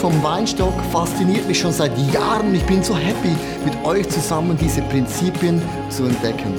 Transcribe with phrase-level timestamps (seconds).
[0.00, 2.54] Vom Weinstock fasziniert mich schon seit Jahren.
[2.54, 3.36] Ich bin so happy,
[3.66, 5.60] mit euch zusammen diese Prinzipien
[5.90, 6.54] zu entdecken.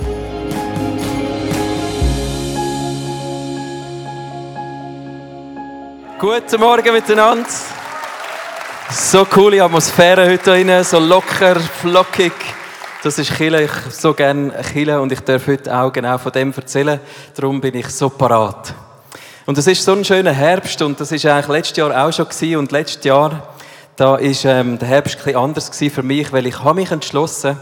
[6.20, 7.50] Guten Morgen miteinander.
[8.92, 12.34] So coole Atmosphäre heute rein, so locker, flockig.
[13.02, 13.64] Das ist Chile.
[13.64, 17.00] Ich so gerne Chile und ich darf heute auch genau von dem erzählen.
[17.36, 18.76] Darum bin ich so parat.
[19.46, 22.28] Und es ist so ein schöner Herbst und das ist eigentlich letztes Jahr auch schon
[22.28, 22.58] gewesen.
[22.58, 23.50] und letztes Jahr
[23.96, 27.58] da ist ähm, der Herbst ein anders gewesen für mich, weil ich habe mich entschlossen,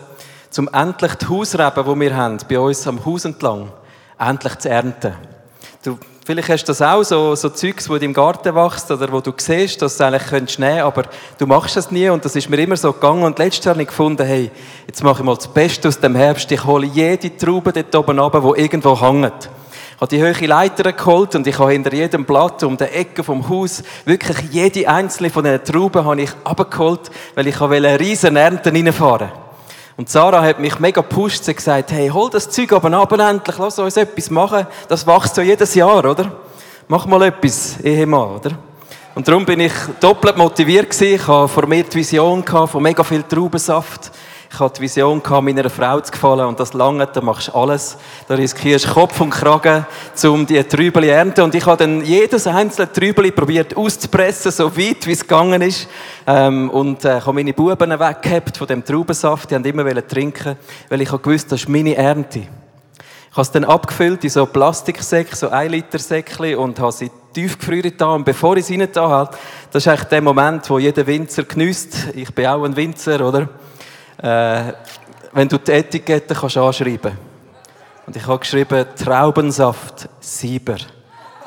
[0.50, 3.72] zum endlich die Hausreben, die wir haben, bei uns am Haus entlang,
[4.18, 5.14] endlich zu ernten.
[5.84, 5.98] Du
[6.30, 9.20] Vielleicht hast du das auch, so, so Zeugs, wo du im Garten wachst oder wo
[9.20, 11.06] du siehst, dass du eigentlich könntest nehmen, aber
[11.40, 13.82] du machst es nie und das ist mir immer so gegangen und letztes Jahr habe
[13.82, 14.52] ich gefunden, hey,
[14.86, 18.20] jetzt mache ich mal das Beste aus dem Herbst, ich hole jede Traube dort oben
[18.20, 19.50] runter, die irgendwo hängt.
[20.00, 23.50] Habe die hohe Leiter geholt und ich habe hinter jedem Blatt um die Ecke vom
[23.50, 28.72] Haus wirklich jede einzelne von diesen Trauben habe ich abgeholt, weil ich eine riesen Ernte
[28.72, 29.30] reinfahren.
[29.98, 31.44] Und Sarah hat mich mega gepusht.
[31.44, 34.66] Sie hat gesagt, hey, hol das Zeug aber ab endlich, lass uns etwas machen.
[34.88, 36.32] Das wächst ja jedes Jahr, oder?
[36.88, 38.52] Mach mal etwas, Ehemann, oder?
[39.16, 41.16] Und darum bin ich doppelt motiviert gewesen.
[41.16, 44.12] Ich hatte vor mir die Vision von mega viel Traubensaft.
[44.52, 47.98] Ich hatte die Vision, meiner Frau zu gefallen und das lange, da machst du alles.
[48.28, 49.86] Da riskierst du Kopf und Kragen,
[50.24, 51.42] um die Trübeli zu ernten.
[51.42, 55.88] Und ich habe dann jedes einzelne Trübeli probiert auszupressen, so weit wie es gegangen ist.
[56.26, 59.52] Ähm, und äh, ich habe meine Buben weggehabt von dem Traubensaft.
[59.52, 60.58] Die haben immer trinken,
[60.90, 62.40] weil ich gewusst das ist meine Ernte.
[62.40, 67.12] Ich habe es dann abgefüllt in so Plastiksäcke, so 1 Liter Säckchen und habe sie
[67.34, 68.16] tiefgefriert da.
[68.16, 69.30] Und bevor ich sie rein habe,
[69.72, 72.16] das ist eigentlich der Moment, wo jeder Winzer genießt.
[72.16, 73.48] Ich bin auch ein Winzer, oder?
[74.22, 74.74] Äh,
[75.34, 77.18] wenn du die Etikette kannst anschreiben
[78.06, 80.78] Und ich habe geschrieben, Traubensaft Sieber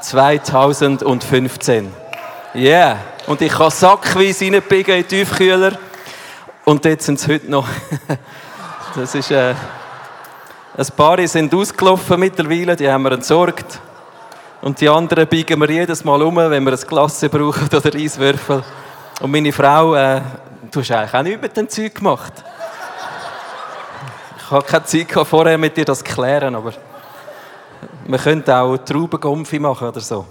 [0.01, 1.93] 2015.
[2.55, 2.99] Yeah.
[3.27, 5.73] Und ich kann sackweise reinbiegen in den Tiefkühler.
[6.65, 7.67] Und jetzt sind es heute noch.
[8.95, 9.55] das ist, äh,
[10.77, 13.81] ein paar sind ausgelaufen mittlerweile, die haben wir entsorgt.
[14.61, 18.63] Und die anderen biegen wir jedes Mal um, wenn wir ein Glas brauchen oder Eiswürfel.
[19.21, 20.21] Und meine Frau, äh,
[20.71, 22.33] du hast eigentlich auch nichts mit dem Zeug gemacht.
[24.53, 26.75] Ich habe keine Zeit vorher mit dir das zu klären, aber
[28.07, 30.27] wir könnten auch Traubengumpfi machen oder so.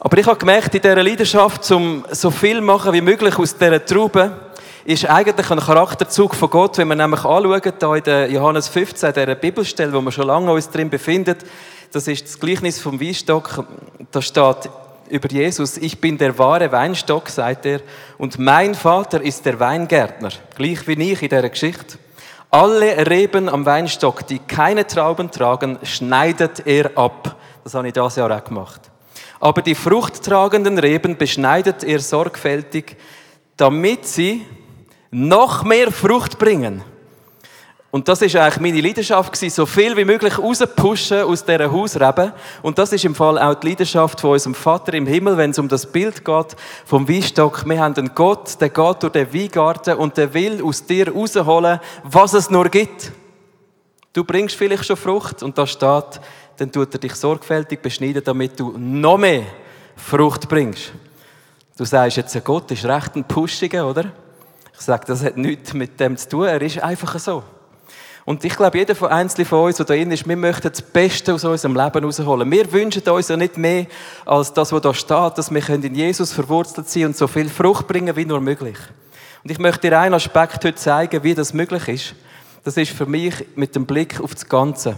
[0.00, 3.86] Aber ich habe gemerkt, in dieser Leidenschaft, um so viel machen wie möglich aus dieser
[3.86, 4.32] Traube,
[4.84, 9.12] ist eigentlich ein Charakterzug von Gott, wenn wir nämlich anschauen, da in der Johannes 15,
[9.12, 11.36] dieser Bibelstelle, wo wir schon lange uns drin befinden,
[11.92, 13.64] das ist das Gleichnis vom Weinstock,
[14.10, 14.68] da steht
[15.08, 17.78] über Jesus, ich bin der wahre Weinstock, sagt er,
[18.18, 21.99] und mein Vater ist der Weingärtner, gleich wie ich in dieser Geschichte.
[22.52, 27.36] Alle Reben am Weinstock, die keine Trauben tragen, schneidet er ab.
[27.62, 28.90] Das habe ich das Jahr auch gemacht.
[29.38, 32.96] Aber die fruchttragenden Reben beschneidet er sorgfältig,
[33.56, 34.44] damit sie
[35.12, 36.82] noch mehr Frucht bringen.
[37.92, 42.32] Und das ist eigentlich meine Leidenschaft gewesen, so viel wie möglich rauspushen aus dieser Hausrebe.
[42.62, 45.58] Und das ist im Fall auch die Leidenschaft von unserem Vater im Himmel, wenn es
[45.58, 46.56] um das Bild geht
[46.86, 47.66] vom Weinstock.
[47.66, 51.80] Wir haben einen Gott, der geht durch den Weingarten und der will aus dir rausholen,
[52.04, 53.10] was es nur gibt.
[54.12, 56.20] Du bringst vielleicht schon Frucht und da steht,
[56.58, 59.42] dann tut er dich sorgfältig beschneiden, damit du noch mehr
[59.96, 60.92] Frucht bringst.
[61.76, 64.12] Du sagst jetzt, ein Gott ist recht ein Pushiger, oder?
[64.74, 67.42] Ich sage, das hat nichts mit dem zu tun, er ist einfach so.
[68.30, 70.80] Und ich glaube, jeder von einzelnen von uns, der da drin ist, wir möchten das
[70.82, 72.48] Beste aus unserem Leben rausholen.
[72.48, 73.86] Wir wünschen uns ja nicht mehr
[74.24, 77.88] als das, was da steht, dass wir in Jesus verwurzelt sein und so viel Frucht
[77.88, 78.76] bringen wie nur möglich.
[79.42, 82.14] Und ich möchte dir einen Aspekt heute zeigen, wie das möglich ist.
[82.62, 84.96] Das ist für mich mit dem Blick auf das Ganze.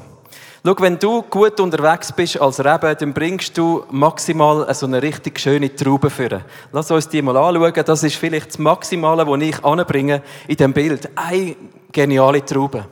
[0.63, 5.41] Schau, wenn du gut unterwegs bist als Rebe, dann bringst du maximal so eine richtig
[5.41, 6.45] schöne Traube führen.
[6.71, 7.83] Lass uns die mal anschauen.
[7.83, 11.09] Das ist vielleicht das Maximale, was ich anbringe in dem Bild.
[11.17, 11.57] Eine
[11.91, 12.85] geniale Traube.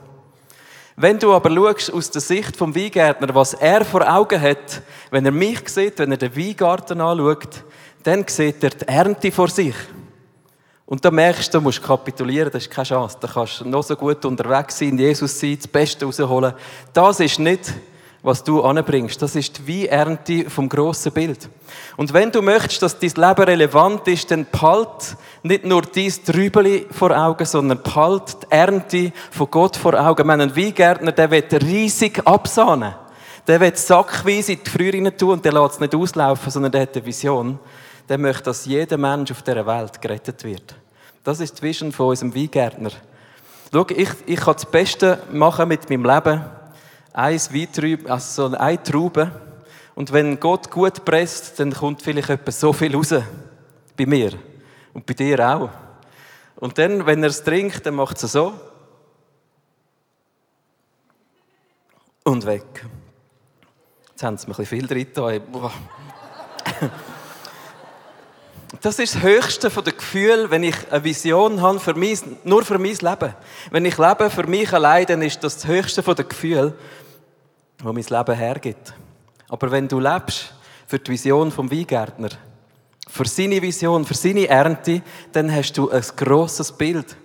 [0.95, 5.25] Wenn du aber schaust aus der Sicht vom Weingärtner, was er vor Augen hat, wenn
[5.25, 7.63] er mich sieht, wenn er den Weingarten anschaut,
[8.03, 9.75] dann sieht er die Ernte vor sich.
[10.85, 13.17] Und dann merkst du, du musst kapitulieren, das ist keine Chance.
[13.21, 16.53] Da kannst du noch so gut unterwegs sein, Jesus sein, das Beste rausholen.
[16.91, 17.73] Das ist nicht
[18.23, 19.21] was du anbringst.
[19.21, 21.49] Das ist die Ernte vom grossen Bild.
[21.97, 26.87] Und wenn du möchtest, dass dein Leben relevant ist, dann behalt nicht nur dein Trübeli
[26.91, 30.25] vor Augen, sondern behalt die Ernte von Gott vor Augen.
[30.25, 32.93] Wir haben einen Weingärtner, der wird riesig absahnen.
[33.47, 36.81] Der wird sackweise in die Frühe tun und der lässt es nicht auslaufen, sondern der
[36.81, 37.59] hat eine Vision.
[38.07, 40.75] Der möchte, dass jeder Mensch auf dieser Welt gerettet wird.
[41.23, 42.91] Das ist die Vision von unserem Weingärtner.
[43.73, 46.41] Schau, ich, ich kann das Beste machen mit meinem Leben
[47.13, 49.31] ein Weintraube, also so eine Traube.
[49.95, 53.13] Und wenn Gott gut presst, dann kommt vielleicht etwas so viel raus.
[53.97, 54.31] Bei mir.
[54.93, 55.69] Und bei dir auch.
[56.55, 58.53] Und dann, wenn er es trinkt, dann macht es so.
[62.23, 62.85] Und weg.
[64.09, 65.07] Jetzt haben sie mir ein bisschen viel drin
[68.81, 72.65] Das ist das höchste von den Gefühlen, wenn ich eine Vision habe, für mich, nur
[72.65, 73.35] für mein Leben.
[73.69, 76.73] Wenn ich lebe für mich allein, dann ist das das höchste von den Gefühlen,
[77.83, 78.93] wo mein Leben hergibt.
[79.49, 80.51] Aber wenn du lebst
[80.87, 82.29] für die Vision vom Weingärtner,
[83.07, 87.15] für seine Vision, für seine Ernte, dann hast du ein grosses Bild.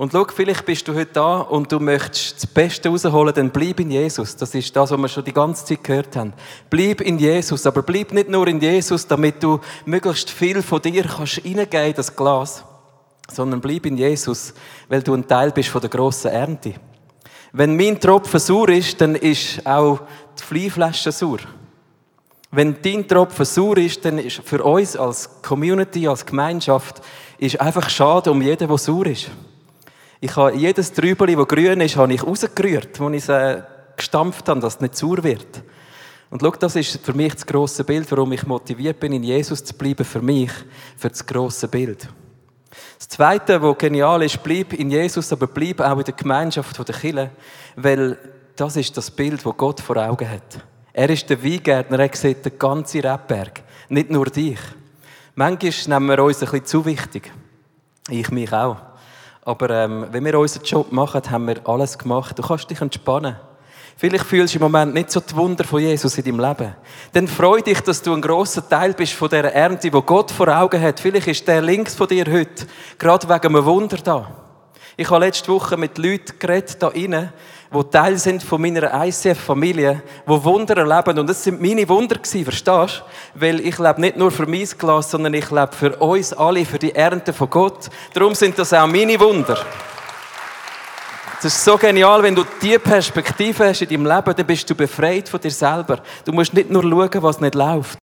[0.00, 3.80] Und schau, vielleicht bist du heute da und du möchtest das Beste rausholen, dann bleib
[3.80, 4.34] in Jesus.
[4.34, 6.32] Das ist das, was wir schon die ganze Zeit gehört haben.
[6.70, 11.02] Bleib in Jesus, aber bleib nicht nur in Jesus, damit du möglichst viel von dir
[11.02, 12.64] kannst reingeben in das Glas,
[13.30, 14.54] sondern bleib in Jesus,
[14.88, 16.72] weil du ein Teil bist von der grossen Ernte.
[17.52, 20.00] Wenn mein Tropfen sauer ist, dann ist auch
[20.38, 21.40] die Fleischflasche sauer.
[22.50, 27.02] Wenn dein Tropfen sauer ist, dann ist für uns als Community, als Gemeinschaft,
[27.36, 29.30] ist einfach schade um jeden, der sauer ist.
[30.22, 33.62] Ich habe jedes Trübeli, das grün ist, habe ich rausgerührt, als ich es äh,
[33.96, 35.62] gestampft habe, dass es nicht sauer wird.
[36.28, 39.64] Und schau, das ist für mich das grosse Bild, warum ich motiviert bin, in Jesus
[39.64, 40.50] zu bleiben, für mich,
[40.96, 42.06] für das grosse Bild.
[42.98, 46.94] Das Zweite, was genial ist, bleib in Jesus, aber bleib auch in der Gemeinschaft der
[46.94, 47.30] Kirche,
[47.76, 48.18] weil
[48.54, 50.62] das ist das Bild, das Gott vor Augen hat.
[50.92, 54.60] Er ist der Weingärtner, er sieht den ganzen Rebberg, nicht nur dich.
[55.34, 57.32] Manchmal nehmen wir uns ein bisschen zu wichtig.
[58.10, 58.89] Ich mich auch.
[59.50, 62.38] Aber ähm, wenn wir unseren Job machen, haben wir alles gemacht.
[62.38, 63.34] Du kannst dich entspannen.
[63.96, 66.76] Vielleicht fühlst du im Moment nicht so die Wunder von Jesus in deinem Leben.
[67.12, 70.46] Dann freu dich, dass du ein grosser Teil bist von dieser Ernte, die Gott vor
[70.48, 71.00] Augen hat.
[71.00, 72.64] Vielleicht ist der links von dir heute
[72.96, 74.30] gerade wegen einem Wunder da.
[74.96, 77.32] Ich habe letzte Woche mit Leuten geredet, da innen,
[77.72, 81.20] die Teil sind von meiner ICF-Familie, die Wunder erleben.
[81.20, 83.04] Und das sind meine Wunder gewesen, verstehst
[83.34, 83.40] du?
[83.40, 86.78] Weil ich lebe nicht nur für mein Glas, sondern ich lebe für uns alle, für
[86.78, 87.88] die Ernte von Gott.
[88.12, 89.64] Darum sind das auch meine Wunder.
[91.42, 94.74] Das ist so genial, wenn du diese Perspektive hast in deinem Leben, dann bist du
[94.74, 96.02] befreit von dir selber.
[96.24, 97.98] Du musst nicht nur schauen, was nicht läuft.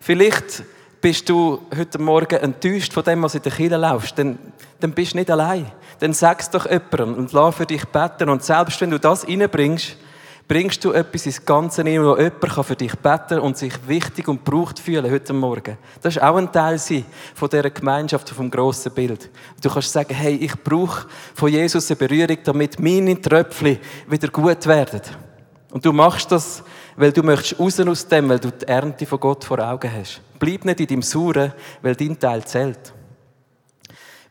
[0.00, 0.62] Vielleicht
[1.04, 4.38] bist du heute Morgen enttäuscht von dem, was in der Kirche läuft, dann,
[4.80, 5.70] dann bist du nicht allein.
[6.00, 8.30] Dann sag's doch jemandem und lass für dich beten.
[8.30, 9.98] Und selbst wenn du das reinbringst,
[10.48, 14.44] bringst du etwas ins Ganze rein, wo jemand für dich beten und sich wichtig und
[14.44, 15.76] braucht fühlen heute Morgen.
[16.00, 19.28] Das ist auch ein Teil von dieser Gemeinschaft, vom grossen Bild.
[19.60, 23.78] Du kannst sagen, hey, ich brauche von Jesus eine Berührung, damit meine Tröpfchen
[24.08, 25.02] wieder gut werden.
[25.74, 26.62] Und du machst das,
[26.94, 30.20] weil du möchtest raus aus dem, weil du die Ernte von Gott vor Augen hast.
[30.38, 32.92] Bleib nicht in deinem Sauren, weil dein Teil zählt.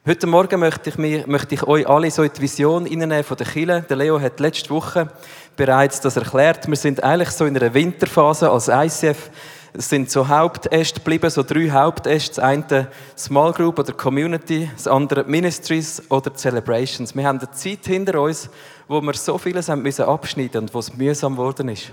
[0.08, 3.36] Heute Morgen möchte ich, mir, möchte ich euch alle so in die Vision hineinnehmen von
[3.36, 3.82] der Kille.
[3.82, 5.10] Der Leo hat letzte Woche
[5.58, 6.66] bereits das erklärt.
[6.66, 9.30] Wir sind eigentlich so in einer Winterphase als ICF.
[9.76, 12.36] Es sind so Hauptäste geblieben, so drei Hauptäste.
[12.36, 12.88] Das eine
[13.18, 17.16] Small Group oder Community, das andere Ministries oder Celebrations.
[17.16, 18.52] Wir haben eine Zeit hinter uns,
[18.88, 21.92] wo wir so vieles haben müssen abschneiden und wo es mühsam geworden ist.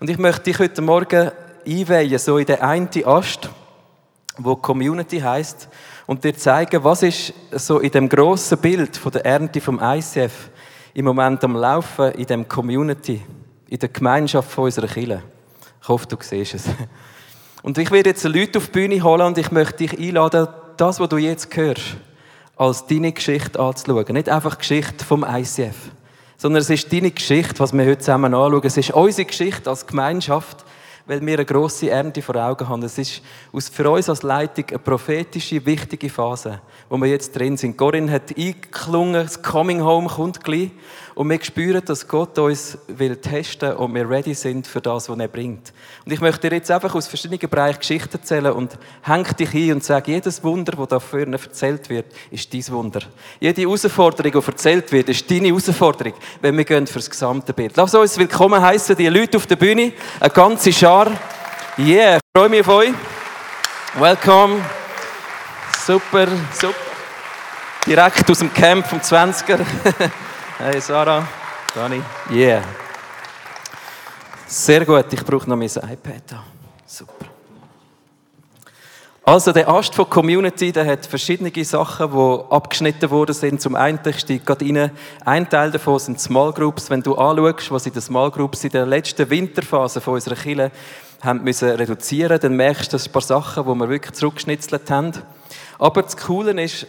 [0.00, 1.30] Und ich möchte dich heute Morgen
[1.66, 3.50] einweihen, so in den einen Ast,
[4.38, 5.68] wo Community heißt,
[6.06, 10.48] und dir zeigen, was ist so in dem grossen Bild von der Ernte vom ICF
[10.94, 13.20] im Moment am Laufen in dem Community,
[13.68, 15.22] in der Gemeinschaft von unserer Kirche.
[15.82, 16.64] Ich hoffe, du siehst es.
[17.62, 20.98] Und ich werde jetzt Leute auf die Bühne holen und ich möchte dich einladen, das,
[20.98, 21.96] was du jetzt hörst,
[22.56, 24.12] als deine Geschichte anzuschauen.
[24.12, 25.76] Nicht einfach Geschichte vom ICF
[26.40, 28.62] sondern es ist deine Geschichte, was wir heute zusammen anschauen.
[28.64, 30.64] Es ist unsere Geschichte als Gemeinschaft,
[31.04, 32.82] weil wir eine grosse Ernte vor Augen haben.
[32.82, 33.20] Es ist
[33.74, 37.76] für uns als Leitung eine prophetische, wichtige Phase, wo wir jetzt drin sind.
[37.76, 40.70] Corinne hat eingeklungen, das Coming Home kommt gleich.
[41.20, 45.18] Und wir spüren, dass Gott uns will testen und wir ready sind für das, was
[45.18, 45.70] er bringt.
[46.06, 49.72] Und ich möchte dir jetzt einfach aus verschiedenen Bereichen Geschichten erzählen und häng dich ein
[49.74, 53.00] und sage, jedes Wunder, das da vorne erzählt wird, ist dein Wunder.
[53.38, 57.76] Jede Herausforderung, die erzählt wird, ist deine Herausforderung, wenn wir gehen für das gesamte Bild.
[57.76, 61.08] Lass uns willkommen heißen, die Leute auf der Bühne, eine ganze Schar.
[61.76, 62.92] Yeah, ich freue mich auf euch.
[63.98, 64.64] Welcome.
[65.84, 66.74] Super, super.
[67.86, 69.60] Direkt aus dem Camp vom 20er.
[70.62, 71.26] Hey Sarah,
[71.74, 72.02] Dani.
[72.30, 72.62] Yeah.
[74.46, 76.38] Sehr gut, ich brauche noch mein iPad.
[76.84, 77.24] Super.
[79.24, 83.62] Also der Ast von Community, der hat verschiedene Sachen, die abgeschnitten worden sind.
[83.62, 84.90] Zum einen steigt gerade rein,
[85.24, 86.90] ein Teil davon sind Small Groups.
[86.90, 90.70] Wenn du anschaust, was in den Small Groups in der letzten Winterphase von unserer Kirche
[91.22, 95.12] haben müssen reduzieren, dann merkst du, dass ein paar Sachen, die wir wirklich zurückgeschnitzelt haben.
[95.78, 96.86] Aber das Coole ist,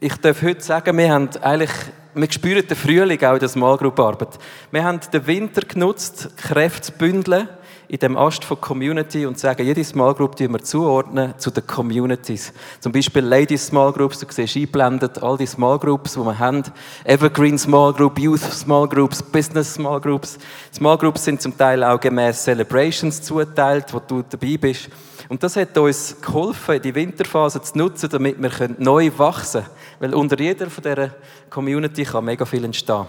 [0.00, 1.70] ich darf heute sagen, wir haben eigentlich
[2.14, 4.38] wir spüren den Frühling auch in der Small Group Arbeit.
[4.70, 7.48] Wir haben den Winter genutzt, Kräfte zu bündeln
[7.88, 11.66] in dem Ast von Community und sagen, jede Small Group die wir zuordnen zu den
[11.66, 12.52] Communities.
[12.80, 16.62] Zum Beispiel Ladies Small Groups, du siehst eingeblendet all die Small Groups, die wir haben.
[17.04, 20.38] Evergreen Small Group, Youth Small Groups, Business Small Groups.
[20.74, 24.88] Small Groups sind zum Teil auch gemäß Celebrations zuteilt, wo du dabei bist.
[25.32, 30.12] Und das hat uns geholfen, die Winterphase zu nutzen, damit wir neu wachsen können.
[30.12, 31.08] Weil unter jeder von dieser
[31.48, 33.06] Community kann mega viel entstehen.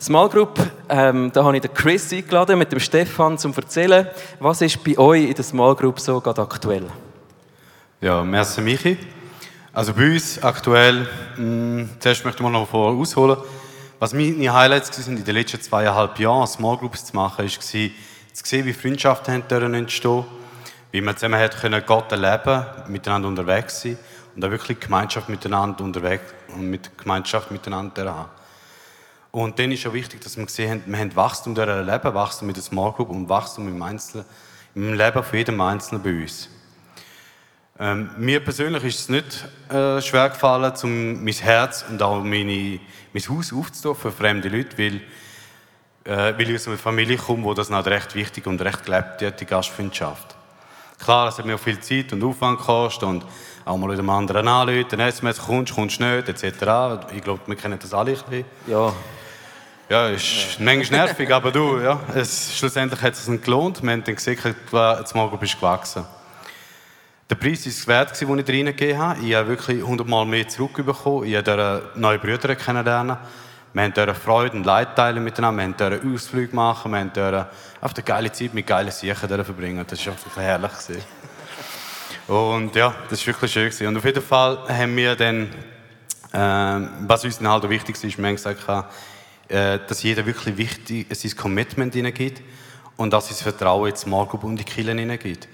[0.00, 0.58] Small Group,
[0.88, 4.08] ähm, da habe ich den Chris eingeladen mit dem Stefan, um zu erzählen,
[4.40, 6.88] was ist bei euch in der Small Group so gerade aktuell?
[8.00, 8.98] Ja, merci Michi.
[9.72, 11.06] Also bei uns aktuell,
[11.36, 13.36] mh, mm, zuerst möchte ich mal noch vorher ausholen,
[14.00, 18.42] was meine Highlights waren in den letzten zweieinhalb Jahren, Small Groups zu machen, war, zu
[18.42, 20.24] sehen, wie Freundschaften entstehen
[20.96, 23.98] wie man zusammen hat können Gott erleben, miteinander unterwegs sein
[24.34, 28.30] und auch wirklich Gemeinschaft miteinander unterwegs und mit Gemeinschaft miteinander haben.
[29.30, 32.46] Und dann ist auch wichtig, dass wir gesehen haben, wir haben Wachstum durch Leben, Wachstum
[32.46, 34.24] mit der Small Group und Wachstum im, Einzelnen,
[34.74, 36.48] im Leben von jedem Einzelnen bei uns.
[37.78, 42.80] Ähm, mir persönlich ist es nicht äh, schwer gefallen, um mein Herz und auch meine,
[43.12, 44.94] mein Haus aufzutun für fremde Leute, weil,
[46.04, 49.20] äh, weil ich aus einer Familie komme, wo das noch recht wichtig und recht gelebt
[49.20, 50.35] wird, die Gastfreundschaft.
[50.98, 53.24] Klar, es hat mir viel Zeit und Aufwand gekostet und
[53.64, 57.04] auch mal mit einem anderen anrufen, SMS, kommst, kommst nicht, etc.
[57.14, 58.44] Ich glaube, wir kennen das alle ein bisschen.
[58.66, 58.92] Ja.
[59.88, 60.64] Ja, ist ja.
[60.64, 63.82] manchmal nervig, aber du, ja, es, schlussendlich hat es sich gelohnt.
[63.82, 66.04] Wir haben dann gesehen, jetzt morgen bist du gewachsen.
[67.30, 69.20] Der Preis war es wert, den ich reingegeben habe.
[69.20, 71.24] Ich habe wirklich hundertmal mehr zurückbekommen.
[71.24, 73.16] Ich habe neue Brüder kennenlernen.
[73.76, 75.90] Wir haben Freude und Leid teilen miteinander.
[75.90, 76.92] Wir haben Ausflüge machen.
[76.92, 77.46] Wir haben
[77.82, 79.84] auf eine geile Zeit mit geilen Sachen verbringen.
[79.86, 81.04] Das war wirklich herrlich.
[82.26, 83.88] Und ja, das war wirklich schön.
[83.88, 85.50] Und auf jeden Fall haben wir dann,
[86.32, 88.66] äh, was uns dann halt wichtig ist, wir haben gesagt,
[89.48, 92.40] äh, dass jeder wirklich wichtig sein Commitment hineingibt
[92.96, 95.48] und dass sein Vertrauen jetzt Marco und die Kirche hineingibt.
[95.48, 95.50] Mhm.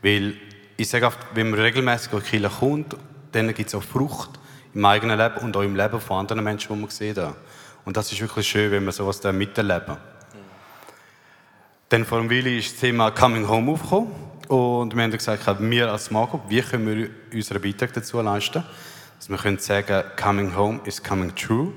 [0.00, 0.36] Weil
[0.76, 2.96] ich sage oft, wenn man regelmäßig in die Kirche kommt,
[3.32, 4.38] dann gibt es auch Frucht
[4.72, 7.18] im eigenen Leben und auch im Leben von anderen Menschen, die man sieht.
[7.84, 9.94] Und das ist wirklich schön, wenn man sowas da miterleben.
[9.94, 10.38] Mhm.
[11.88, 14.10] Dann vor dem Willi ist das Thema Coming Home aufgekommen.
[14.48, 18.62] Und wir haben gesagt, wir als Marco, wie können wir unseren Beitrag dazu leisten,
[19.18, 21.72] dass wir können sagen, Coming Home is coming true.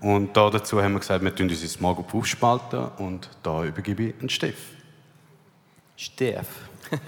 [0.00, 4.02] Und da dazu haben wir gesagt, wir tun unsere Small Group aufspalten und da übergebe
[4.02, 4.58] ich einen Steff.
[5.96, 6.48] Steff.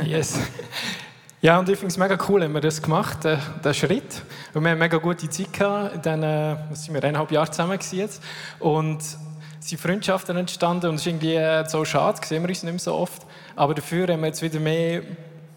[0.05, 0.39] yes.
[1.45, 4.23] Ja, und ich finde es mega cool, haben wir das gemacht, den, den Schritt.
[4.55, 8.23] Und wir haben mega gute Zeit gehabt, diesen, was sind wir, eineinhalb Jahre zusammen jetzt.
[8.61, 9.19] Und es
[9.61, 12.95] sind Freundschaften entstanden und es ist irgendwie so schade, sehen wir uns nicht mehr so
[12.95, 13.27] oft.
[13.57, 15.03] Aber dafür haben wir jetzt wieder mehr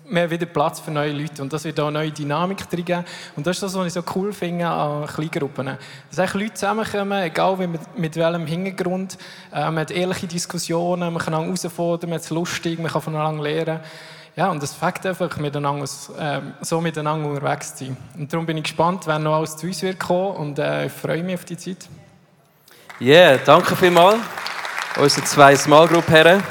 [0.10, 3.58] mehr wieder Platz für neue Leute und das wird eine neue Dynamik drin Und das
[3.58, 5.78] ist das, was ich so cool finde an Kleingruppen.
[6.10, 9.18] Dass eigentlich Leute zusammenkommen, egal mit, mit welchem Hintergrund.
[9.54, 13.44] Äh, man hat ehrliche Diskussionen, man kann herausfordern, man hat es lustig, man kann voneinander
[13.44, 13.80] lernen.
[14.38, 15.86] Ja, und das fängt einfach miteinander,
[16.20, 17.98] äh, so miteinander unterwegs zu sein.
[18.16, 20.92] Und darum bin ich gespannt, wer noch alles zu uns wird kommen und äh, ich
[20.92, 21.90] freue mich auf die Zeit.
[23.00, 24.20] Ja, yeah, danke vielmals.
[24.96, 26.44] Unsere zwei Small Group Herren.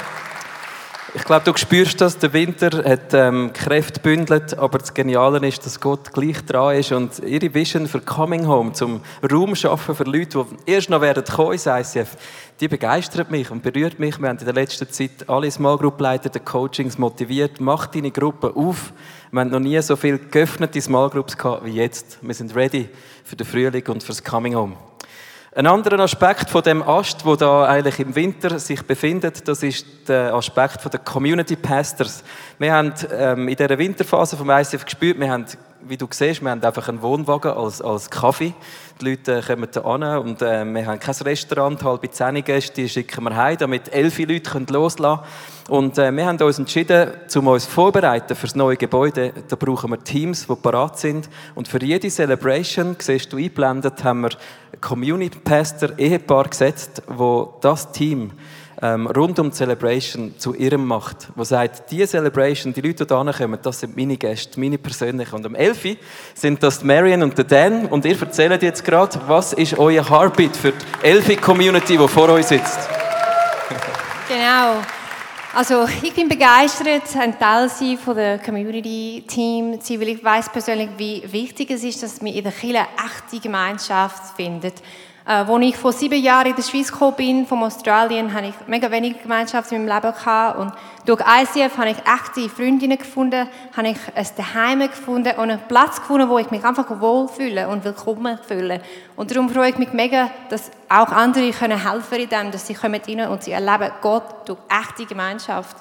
[1.13, 5.65] Ich glaube, du spürst das, der Winter hat ähm, Kräfte bündelt, aber das Geniale ist,
[5.65, 8.99] dass Gott gleich dran ist und ihre Vision für Coming Home, zum
[9.31, 12.17] Raum schaffen für Leute, die erst noch werden kommen ins ICF,
[12.59, 14.19] die begeistert mich und berührt mich.
[14.19, 18.11] Wir haben in der letzten Zeit alle Small Group Leiter der Coachings motiviert, mach deine
[18.11, 18.91] Gruppe auf.
[19.31, 22.19] Wir haben noch nie so viele geöffnete Small Groups gehabt wie jetzt.
[22.21, 22.89] Wir sind ready
[23.23, 24.75] für den Frühling und fürs Coming Home.
[25.57, 29.87] Ein anderer Aspekt von dem Ast, wo da eigentlich im Winter sich befindet, das ist
[30.07, 32.23] der Aspekt von der Community Pastors.
[32.59, 35.45] Wir haben ähm, in dieser Winterphase vom ICF gespürt, wir haben,
[35.87, 38.53] wie du siehst, wir haben einfach einen Wohnwagen als, als Kaffee.
[38.99, 42.89] Die Leute kommen da an und äh, wir haben kein Restaurant, halbe zehn Gäste, die
[42.89, 45.23] schicken wir heim, damit elf Leute können loslassen
[45.67, 45.77] können.
[45.77, 49.91] Und äh, wir haben uns entschieden, um uns vorzubereiten für das neue Gebäude, da brauchen
[49.91, 51.29] wir Teams, die parat sind.
[51.55, 54.29] Und für jede Celebration, siehst du eingeblendet, haben wir
[54.79, 58.31] Community Pastor Ehepaar gesetzt, wo das Team
[58.81, 63.07] ähm, rund um die Celebration zu ihrem macht, wo sagt, diese Celebration, die Leute, die
[63.07, 65.35] da kommen, das sind meine Gäste, meine persönlichen.
[65.35, 65.97] Und am 11.
[66.35, 70.55] sind das Marion und der Dan und ihr erzählt jetzt gerade, was ist euer Heartbeat
[70.55, 72.79] für die 11 Community, die vor euch sitzt?
[74.29, 74.81] Genau.
[75.55, 80.49] Also ich bin begeistert, ein Teil sein von der Community Team zu weil ich weiß
[80.49, 84.83] persönlich, wie wichtig es ist, dass wir in der Kirche echte Gemeinschaft findet.
[85.27, 88.67] Äh, als ich vor sieben Jahren in der Schweiz gekommen bin, vom Australien, hatte ich
[88.67, 90.57] mega wenig Gemeinschaft in meinem Leben gehabt.
[90.57, 90.71] Und
[91.05, 95.97] durch ICF habe ich echte Freundinnen gefunden, habe ich ein Daheim gefunden und einen Platz
[95.97, 98.79] gefunden, wo ich mich einfach wohlfühle und willkommen fühle.
[99.17, 102.73] Und darum freue ich mich mega, dass auch andere können helfen in dem, dass sie
[102.73, 105.75] kommen rein und sie erleben Gott durch echte Gemeinschaft.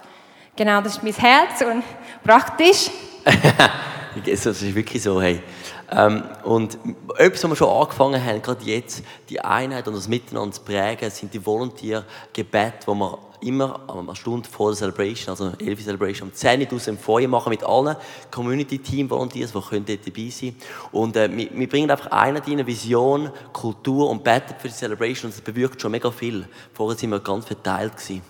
[0.57, 1.85] Genau, das ist mein Herz und
[2.25, 2.91] praktisch.
[4.27, 5.41] das ist wirklich so, hey.
[5.91, 6.79] Ähm, und
[7.17, 11.11] etwas, was wir schon angefangen haben, gerade jetzt, die Einheit und das Miteinander zu prägen,
[11.11, 16.35] sind die Volunteer-Gebete, die wir immer eine Stunde vor der Celebration, also 11 Celebration, um
[16.35, 17.97] 10 Uhr aus Feuer machen mit allen
[18.31, 20.57] Community-Team-Volunteers, die können dort dabei sein
[20.91, 25.31] Und äh, wir, wir, bringen einfach einer eine Vision, Kultur und beten für die Celebration
[25.31, 26.49] und das bewirkt schon mega viel.
[26.73, 28.23] Vorher sind wir ganz verteilt gewesen.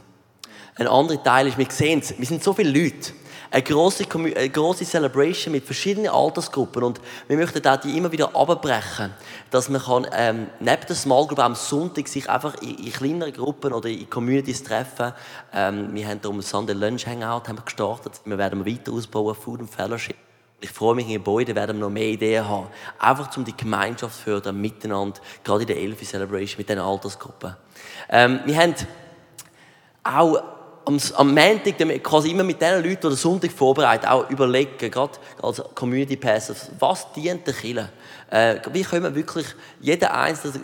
[0.75, 3.12] Ein anderer Teil ist, wir sehen es, wir sind so viele Leute
[3.56, 8.36] eine große, eine große Celebration mit verschiedenen Altersgruppen und wir möchten auch die immer wieder
[8.36, 9.14] abbrechen,
[9.50, 13.32] dass man kann, ähm, neben der Small Group am Sonntag sich einfach in, in kleineren
[13.32, 15.14] Gruppen oder in Communities treffen.
[15.54, 18.20] Ähm, wir haben darum Sunday Lunch Hangout haben wir gestartet.
[18.26, 20.16] Wir werden weiter ausbauen, Food and Fellowship.
[20.60, 22.66] Ich freue mich, in Gebäude werden wir noch mehr Ideen haben.
[22.98, 27.56] Einfach um die Gemeinschaft zu fördern, miteinander, gerade in der Elfi Celebration mit diesen Altersgruppen.
[28.10, 28.75] Ähm, wir haben
[30.04, 30.55] auch
[30.87, 35.12] am, am Montag quasi immer mit den Leuten, die den Sonntag vorbereiten, auch überlegen, gerade
[35.43, 37.88] als Community Pastors, was dient der Kirche?
[38.31, 39.47] Äh, wie können wir wirklich
[39.81, 40.61] jeder Einzelne,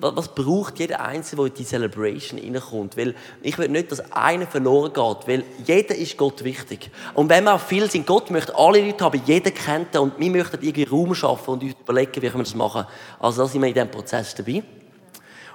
[0.00, 2.96] was braucht jeder Einzelne, der in die Celebration reinkommt?
[2.96, 6.90] Weil ich will nicht, dass einer verloren geht, weil jeder ist Gott wichtig.
[7.14, 10.30] Und wenn wir auch viel sind, Gott möchte alle Leute haben, jeder kennt und wir
[10.30, 12.86] möchten irgendwie Raum schaffen und uns überlegen, wie können wir das machen.
[13.18, 14.62] Also da sind wir in diesem Prozess dabei.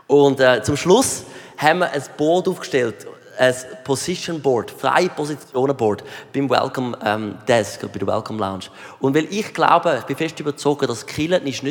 [0.07, 1.23] Und äh, zum Schluss
[1.57, 3.05] haben wir ein Board aufgestellt
[3.39, 6.03] ein Position Board, freie Positionen Board
[6.33, 8.65] beim Welcome ähm, Desk, bei der Welcome Lounge.
[8.99, 11.63] Und weil ich glaube, ich bin fest überzeugt, dass Killen nicht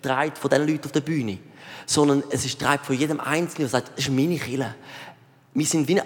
[0.00, 1.38] treibt von den Leuten auf der Bühne,
[1.84, 4.74] sondern es ist treibt von jedem Einzelnen, der sagt, das ist meine Kille.
[5.52, 6.00] Wir sind wie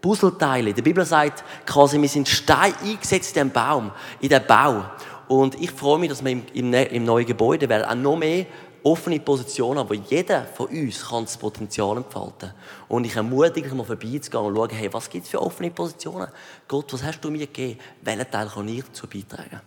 [0.00, 0.72] Puzzleteile.
[0.72, 4.84] Die Bibel sagt quasi, wir sind Stein eingesetzt in den Baum, in den Bau.
[5.28, 8.46] Und ich freue mich, dass wir im, im, im neuen Gebäude werden auch noch mehr
[8.84, 12.54] offene Position haben, wo jeder von uns kann das Potenzial entfalten kann.
[12.88, 16.28] Und ich ermutige dich mal vorbeizugehen und schauen, hey, was gibt es für offene Positionen?
[16.68, 17.80] Gott, was hast du mir gegeben?
[18.02, 19.60] Welchen Teil kann ich dazu beitragen?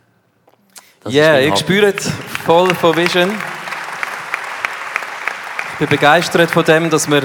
[1.07, 2.09] Ja, yeah, ich spüre es
[2.45, 3.31] voll von Vision.
[5.73, 7.23] Ich bin begeistert von dem, dass wir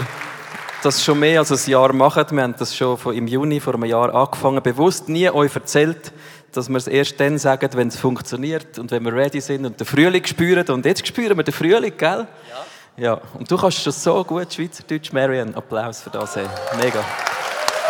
[0.82, 2.24] das schon mehr als ein Jahr machen.
[2.30, 6.12] Wir haben das schon im Juni vor einem Jahr angefangen, bewusst nie euch erzählt,
[6.56, 9.78] dass wir es erst dann sagen, wenn es funktioniert und wenn wir ready sind und
[9.78, 10.66] den Frühling spüren.
[10.68, 12.26] Und jetzt spüren wir den Frühling, gell?
[12.50, 12.66] Ja.
[12.96, 15.54] Ja, und du kannst schon so gut Schweizerdeutsch, Marian.
[15.54, 16.36] Applaus für das.
[16.36, 16.44] Ey.
[16.76, 17.02] Mega.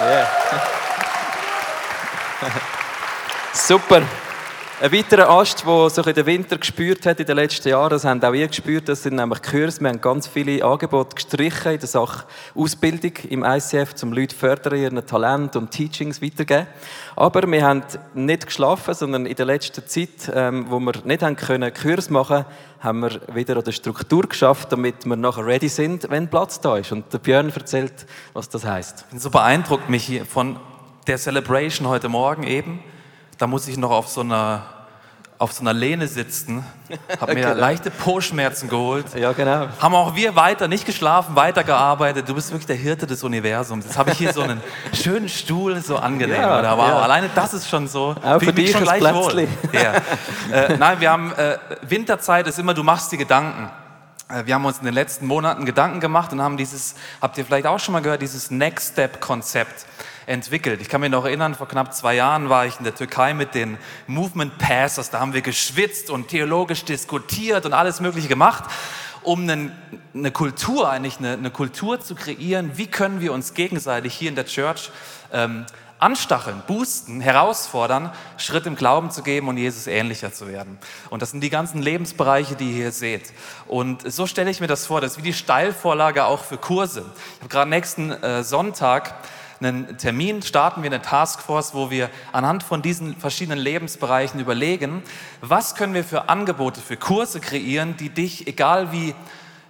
[0.01, 0.29] Yeah.
[3.53, 4.03] Super.
[4.83, 8.05] Ein weiterer Ast, der sich in den Winter gespürt hat in den letzten Jahren, das
[8.05, 9.81] haben auch ihr gespürt, das sind nämlich Kurse.
[9.81, 14.77] Wir haben ganz viele Angebote gestrichen in der Sache Ausbildung im ICF, um Leute fördern,
[14.77, 16.66] ihren Talent und Teachings weitergeben.
[17.14, 21.37] Aber wir haben nicht geschlafen, sondern in der letzten Zeit, ähm, wo wir nicht haben
[21.37, 22.45] können Kurs machen,
[22.81, 26.77] haben wir wieder an der Struktur geschafft, damit wir nachher ready sind, wenn Platz da
[26.79, 26.90] ist.
[26.90, 29.03] Und der Björn erzählt, was das heißt.
[29.03, 30.59] Ich bin so beeindruckt, Michi, von
[31.07, 32.83] der Celebration heute Morgen eben
[33.42, 34.62] da muss ich noch auf so einer,
[35.37, 36.64] auf so einer Lehne sitzen,
[37.20, 37.59] habe mir genau.
[37.59, 39.07] leichte Po-Schmerzen geholt.
[39.16, 39.66] Ja, genau.
[39.81, 42.28] Haben auch wir weiter, nicht geschlafen, weitergearbeitet.
[42.28, 43.85] Du bist wirklich der Hirte des Universums.
[43.85, 44.61] Jetzt habe ich hier so einen
[44.92, 46.40] schönen Stuhl, so angenehm.
[46.40, 46.76] Ja?
[46.76, 46.98] Wow, ja.
[47.00, 48.14] alleine das ist schon so.
[48.22, 49.48] Auch für dich schon gleich wohl.
[49.72, 49.94] Ja.
[50.57, 53.68] äh, nein, wir haben, äh, Winterzeit ist immer, du machst die Gedanken.
[54.33, 57.45] Äh, wir haben uns in den letzten Monaten Gedanken gemacht und haben dieses, habt ihr
[57.45, 59.87] vielleicht auch schon mal gehört, dieses Next Step Konzept
[60.27, 60.81] entwickelt.
[60.81, 63.55] Ich kann mich noch erinnern, vor knapp zwei Jahren war ich in der Türkei mit
[63.55, 65.11] den Movement Passers.
[65.11, 68.64] Da haben wir geschwitzt und theologisch diskutiert und alles Mögliche gemacht,
[69.23, 69.73] um eine,
[70.14, 72.73] eine Kultur, eigentlich eine, eine, Kultur zu kreieren.
[72.77, 74.90] Wie können wir uns gegenseitig hier in der Church
[75.33, 75.66] ähm,
[76.02, 80.78] anstacheln, boosten, herausfordern, Schritt im Glauben zu geben und Jesus ähnlicher zu werden.
[81.10, 83.32] Und das sind die ganzen Lebensbereiche, die ihr hier seht.
[83.66, 87.04] Und so stelle ich mir das vor, das ist wie die Steilvorlage auch für Kurse.
[87.36, 89.14] Ich habe gerade nächsten äh, Sonntag
[89.60, 95.04] einen Termin, starten wir eine Taskforce, wo wir anhand von diesen verschiedenen Lebensbereichen überlegen,
[95.40, 99.14] was können wir für Angebote, für Kurse kreieren, die dich, egal wie,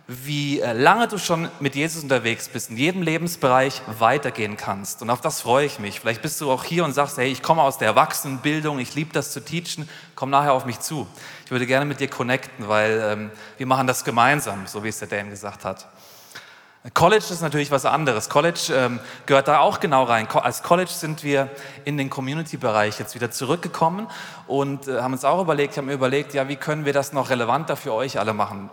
[0.09, 5.03] wie äh, lange du schon mit Jesus unterwegs bist, in jedem Lebensbereich weitergehen kannst.
[5.03, 6.01] Und auf das freue ich mich.
[6.01, 9.13] Vielleicht bist du auch hier und sagst, hey, ich komme aus der Erwachsenenbildung, ich liebe
[9.13, 11.07] das zu teachen, komm nachher auf mich zu.
[11.45, 14.99] Ich würde gerne mit dir connecten, weil ähm, wir machen das gemeinsam, so wie es
[14.99, 15.87] der Dan gesagt hat.
[16.95, 18.29] College ist natürlich was anderes.
[18.29, 20.27] College ähm, gehört da auch genau rein.
[20.27, 21.49] Als College sind wir
[21.85, 24.09] in den Community-Bereich jetzt wieder zurückgekommen
[24.49, 27.77] und äh, haben uns auch überlegt, haben überlegt, ja, wie können wir das noch relevanter
[27.77, 28.69] für euch alle machen?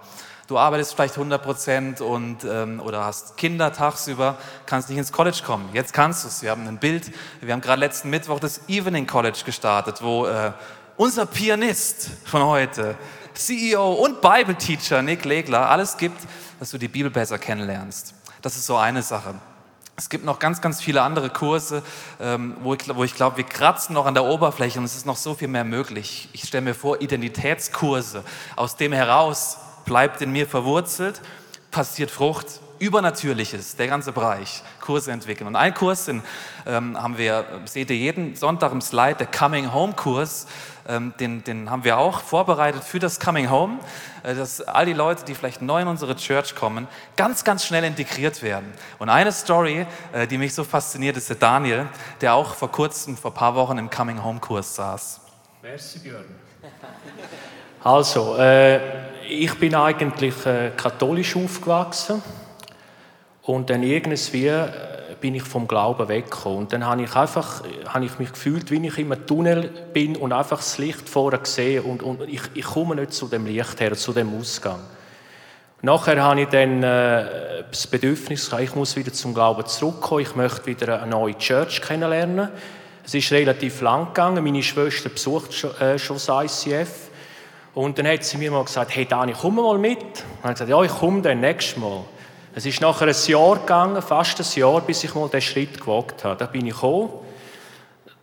[0.49, 4.35] Du arbeitest vielleicht 100 Prozent und, ähm, oder hast Kinder tagsüber,
[4.65, 5.69] kannst nicht ins College kommen.
[5.73, 6.41] Jetzt kannst du es.
[6.41, 10.51] Wir haben ein Bild, wir haben gerade letzten Mittwoch das Evening College gestartet, wo äh,
[10.97, 12.95] unser Pianist von heute,
[13.35, 16.19] CEO und Bible Teacher Nick Legler alles gibt,
[16.59, 18.15] dass du die Bibel besser kennenlernst.
[18.41, 19.35] Das ist so eine Sache.
[19.97, 21.83] Es gibt noch ganz, ganz viele andere Kurse,
[22.19, 25.05] ähm, wo ich, wo ich glaube, wir kratzen noch an der Oberfläche und es ist
[25.05, 26.27] noch so viel mehr möglich.
[26.33, 28.23] Ich stelle mir vor, Identitätskurse.
[28.55, 29.59] Aus dem heraus
[29.89, 31.19] bleibt in mir verwurzelt,
[31.71, 32.45] passiert Frucht,
[32.77, 35.47] Übernatürliches, der ganze Bereich, Kurse entwickeln.
[35.47, 36.21] Und ein Kurs, den
[36.67, 40.45] ähm, haben wir, seht ihr jeden Sonntag im Slide, der Coming Home Kurs,
[40.87, 43.79] ähm, den, den haben wir auch vorbereitet für das Coming Home,
[44.21, 47.83] äh, dass all die Leute, die vielleicht neu in unsere Church kommen, ganz, ganz schnell
[47.83, 48.71] integriert werden.
[48.99, 51.87] Und eine Story, äh, die mich so fasziniert, ist der Daniel,
[52.21, 55.21] der auch vor kurzem, vor ein paar Wochen im Coming Home Kurs saß.
[55.63, 56.25] Merci, Björn.
[57.83, 62.21] Also, äh, ich bin eigentlich äh, katholisch aufgewachsen
[63.43, 64.69] und dann irgendwie äh,
[65.21, 66.59] bin ich vom Glauben weggekommen.
[66.59, 70.33] Und dann habe ich einfach, habe ich mich gefühlt, wie ich einem Tunnel bin und
[70.33, 73.93] einfach das Licht vorher gesehen und, und ich, ich komme nicht zu dem Licht her,
[73.93, 74.79] zu dem Ausgang.
[75.81, 80.65] Nachher habe ich dann äh, das Bedürfnis, ich muss wieder zum Glauben zurückkommen, ich möchte
[80.65, 82.49] wieder eine neue Church kennenlernen.
[83.05, 87.08] Es ist relativ lang gegangen, meine Schwester besucht schon, äh, schon das ICF
[87.79, 89.99] und dann hat sie mir mal gesagt, hey Dani, komm mal mit.
[89.99, 92.03] Und ich habe gesagt, ja, ich komme dann nächstes Mal.
[92.53, 96.25] Es ist nachher ein Jahr gegangen, fast ein Jahr, bis ich mal den Schritt gewagt
[96.25, 96.35] habe.
[96.35, 97.09] Da bin ich gekommen.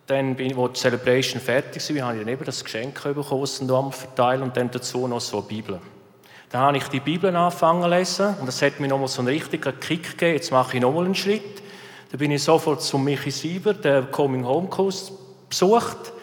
[0.05, 3.65] Dann, als die Celebration fertig war, habe ich dann eben das Geschenk bekommen, das sie
[3.65, 5.81] verteilen und dann dazu noch so eine Bibel.
[6.51, 9.29] Dann habe ich die Bibel angefangen zu lesen und das hat mir nochmal so einen
[9.29, 10.33] richtigen Kick gegeben.
[10.35, 11.63] Jetzt mache ich nochmal einen Schritt.
[12.11, 15.11] Dann bin ich sofort zu Michi Sieber, der Coming Home Kurs,
[15.49, 16.13] besucht.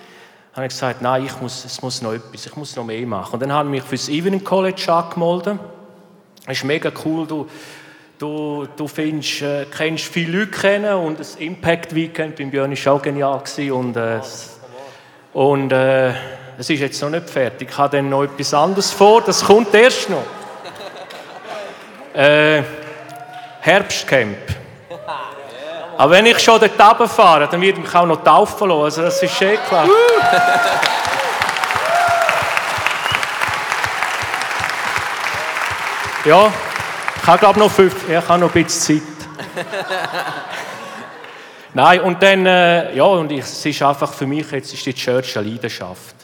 [0.55, 3.35] Habe ich gesagt, nein, ich muss, es muss noch etwas, ich muss noch mehr machen.
[3.35, 5.59] Und dann habe ich mich für das Evening College angemeldet.
[6.47, 7.47] Das ist mega cool, du
[8.17, 12.93] Du, du findest, äh, kennst viele Leute kennen und das Impact Weekend beim Björn war
[12.95, 13.40] auch genial.
[13.40, 14.21] Gewesen und äh,
[15.33, 16.11] und äh,
[16.57, 17.69] es ist jetzt noch nicht fertig.
[17.71, 20.23] Ich habe dann noch etwas anderes vor, das kommt erst noch.
[22.14, 22.62] Äh,
[23.61, 24.63] Herbstcamp.
[25.97, 28.83] Aber wenn ich schon dort fahre, dann wird mich auch noch taufen lassen.
[28.85, 29.87] Also das ist eh klar.
[36.25, 36.53] ja.
[37.17, 39.03] Ich habe glaube noch fünf, ich habe noch ein bisschen Zeit.
[41.73, 44.95] Nein, und dann, äh, ja, und ich, es ist einfach für mich, jetzt ist die
[44.95, 46.15] Church eine Leidenschaft.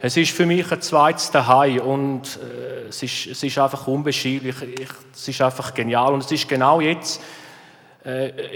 [0.00, 4.56] Es ist für mich ein zweites Daheim und äh, es, ist, es ist einfach unbeschreiblich,
[4.62, 7.20] ich, es ist einfach genial und es ist genau jetzt,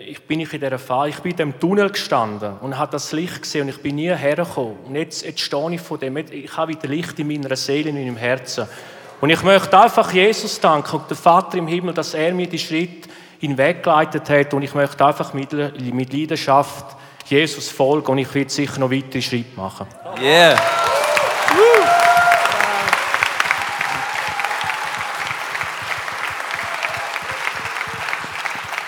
[0.07, 3.12] ich bin ich in dieser Fall, ich bin in dem Tunnel gestanden und habe das
[3.12, 6.57] Licht gesehen und ich bin nie hergekommen und jetzt, jetzt stehe ich vor dem, ich
[6.57, 8.66] habe wieder Licht in meiner Seele, in meinem Herzen
[9.20, 12.59] und ich möchte einfach Jesus danken und der Vater im Himmel, dass er mir die
[12.59, 13.09] Schritt
[13.40, 14.54] hinweggeleitet hat.
[14.54, 19.22] Und ich möchte einfach mit, mit Leidenschaft Jesus folgen und ich werde sicher noch weitere
[19.22, 19.87] Schritte machen.
[20.20, 20.83] Yeah.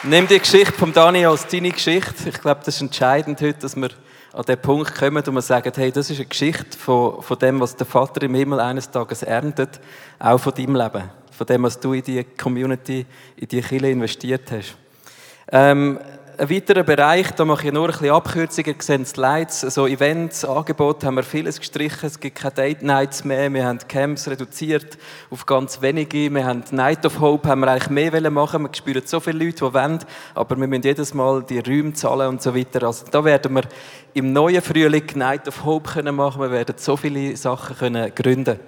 [0.09, 2.29] Nimm die Geschichte von Daniel als deine Geschichte.
[2.29, 3.89] Ich glaube, das ist entscheidend heute, dass wir
[4.33, 7.59] an den Punkt kommen und wir sagen, hey, das ist eine Geschichte von, von dem,
[7.59, 9.81] was der Vater im Himmel eines Tages erntet,
[10.21, 13.05] auch von deinem Leben, von dem, was du in die Community,
[13.37, 14.77] in die Kirche investiert hast.
[15.51, 15.99] Ähm,
[16.39, 20.45] ein weiterer Bereich, da mache ich nur ein bisschen Abkürzungen, ihr seht Slides, so Events,
[20.45, 24.99] Angebote haben wir vieles gestrichen, es gibt keine Date Nights mehr, wir haben Camps reduziert
[25.31, 28.65] auf ganz wenige, wir haben Night of Hope, haben wir eigentlich mehr machen.
[28.65, 29.99] Wir spüren so viele Leute, die wollen,
[30.35, 32.87] aber wir müssen jedes Mal die Räume zahlen und so weiter.
[32.87, 33.63] Also da werden wir
[34.13, 38.61] im neuen Frühling Night of Hope können machen, wir werden so viele Sachen können gründen.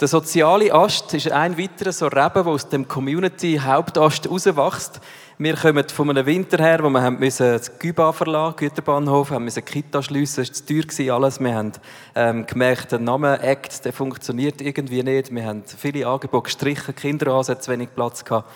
[0.00, 5.00] Der soziale Ast ist ein weiterer so Reben, der aus dem Community-Hauptast rauswächst.
[5.36, 9.64] Wir kommen von einem Winter her, wo wir müssen das Güba verlassen, Güterbahnhof, haben müssen
[9.64, 11.40] Kita schliessen, es war zu teuer alles.
[11.40, 11.72] Wir haben
[12.14, 15.34] ähm, gemerkt, der Name Act, der funktioniert irgendwie nicht.
[15.34, 18.48] Wir haben viele Angebote gestrichen, Kinderansätze wenig Platz gehabt.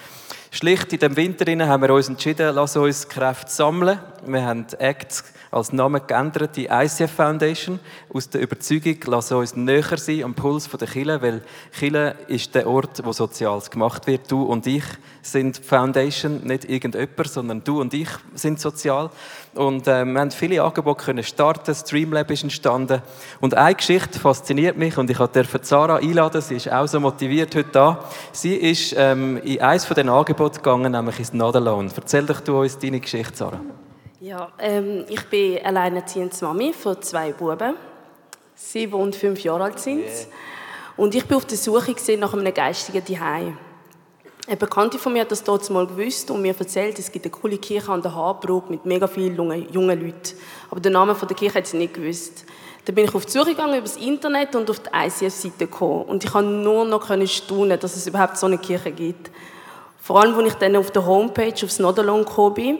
[0.50, 3.98] Schlicht in dem Winter haben wir uns entschieden, lass uns Kräfte sammeln.
[4.26, 7.80] Wir haben Acts als Namen geändert, die ICF Foundation,
[8.12, 11.42] aus der Überzeugung, lass uns näher sein am Puls der Kille, weil
[11.78, 14.30] Kille ist der Ort, wo Soziales gemacht wird.
[14.30, 14.84] Du und ich
[15.22, 19.10] sind Foundation, nicht irgendjemand, sondern du und ich sind sozial.
[19.54, 23.02] Und äh, wir haben viele Angebote können starten, Streamlab ist entstanden.
[23.40, 27.54] Und eine Geschichte fasziniert mich und ich durfte Sarah einladen, sie ist auch so motiviert
[27.54, 28.04] heute da.
[28.32, 31.90] Sie ist ähm, in eines von den Angeboten gegangen, nämlich ins Not Alone.
[31.94, 33.60] Erzähl doch du uns deine Geschichte, Sarah.
[34.20, 37.74] Ja, ähm, ich bin alleinerziehende Mami von zwei Buben.
[38.54, 40.00] Sie wohnt fünf Jahre alt sind.
[40.00, 40.26] Yeah.
[40.96, 43.52] Und ich bin auf der Suche nach einem geistigen Zuhause.
[44.48, 47.32] Eine Bekannte von mir hat das dort mal gewusst und mir erzählt, es gibt eine
[47.32, 50.36] coole Kirche an der Haarbrücke mit mega vielen jungen, jungen Leuten.
[50.70, 52.44] Aber den Namen von der Kirche hat sie nicht gewusst.
[52.86, 56.04] Dann bin ich auf die Suche gegangen über das Internet und auf die ICF-Seite gekommen.
[56.06, 59.30] Und ich konnte nur noch staunen, dass es überhaupt so eine Kirche gibt.
[60.08, 62.78] Vor allem, als ich dann auf der Homepage aufs Nodalon gekommen bin,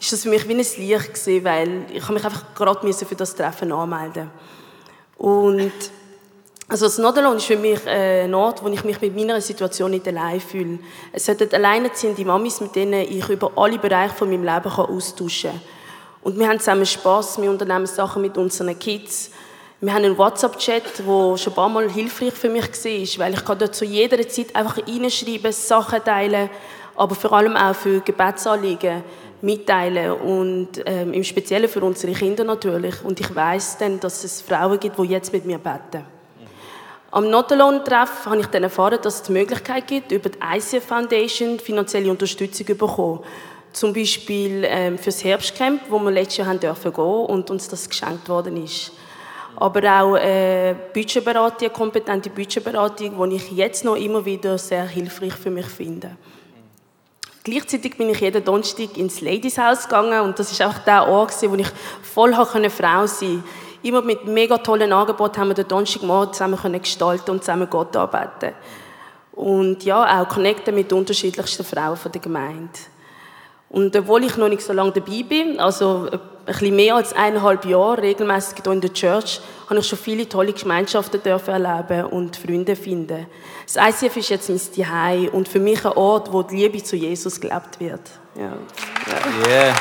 [0.00, 3.36] ist das für mich wie ein Licht gewesen, weil ich mich einfach gerade für das
[3.36, 4.28] Treffen anmelden
[5.16, 5.70] Und
[6.66, 9.92] also das Nodalon ist für mich äh, ein Ort, wo ich mich mit meiner Situation
[9.92, 10.80] nicht allein fühle.
[11.12, 15.60] Es sollten alleinerziehende Mamis, mit denen ich über alle Bereiche von meinem Leben austauschen kann.
[16.24, 19.30] Und wir haben zusammen Spass, wir unternehmen Sachen mit unseren Kids.
[19.84, 23.44] Wir haben einen WhatsApp-Chat, der schon ein paar Mal hilfreich für mich war, weil ich
[23.44, 26.48] kann dort zu jeder Zeit einfach reinschreiben, Sachen teilen,
[26.96, 29.04] aber vor allem auch für Gebetsanliegen
[29.42, 33.04] mitteilen und ähm, im Speziellen für unsere Kinder natürlich.
[33.04, 36.06] Und ich weiß dann, dass es Frauen gibt, die jetzt mit mir beten.
[37.10, 41.60] Am Notalon-Treff habe ich dann erfahren, dass es die Möglichkeit gibt, über die ICF Foundation
[41.60, 43.20] finanzielle Unterstützung zu bekommen.
[43.74, 47.68] Zum Beispiel ähm, für das Herbstcamp, wo wir letztes Jahr haben dürfen gehen und uns
[47.68, 48.90] das geschenkt worden ist.
[49.56, 55.50] Aber auch äh, Budgetberatung, kompetente Budgetberatung, die ich jetzt noch immer wieder sehr hilfreich für
[55.50, 56.16] mich finde.
[57.44, 61.34] Gleichzeitig bin ich jeden Donnerstag ins Ladies House gegangen und das ist auch der Ort,
[61.42, 61.68] wo ich
[62.02, 63.44] voll Frau sein konnte
[63.84, 68.54] immer mit mega tollen Angeboten haben wir den Donnerstagmorgen zusammen gestalten und zusammen Gott arbeiten.
[69.32, 72.70] Und ja, auch connecten mit unterschiedlichsten Frauen der Gemeinde.
[73.74, 77.64] Und obwohl ich noch nicht so lange dabei bin, also ein bisschen mehr als eineinhalb
[77.64, 82.36] Jahre regelmäßig hier in der Church, habe ich schon viele tolle Gemeinschaften dürfen erleben und
[82.36, 83.26] Freunde finden.
[83.66, 86.94] Das ICF ist jetzt mein Zuhause und für mich ein Ort, wo die Liebe zu
[86.94, 88.02] Jesus gelebt wird.
[88.36, 88.52] Ja.
[89.48, 89.74] Yeah.